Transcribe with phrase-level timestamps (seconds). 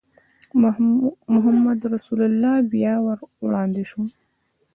[1.33, 2.19] محمدرسول
[2.71, 4.01] بیا ور وړاندې شو.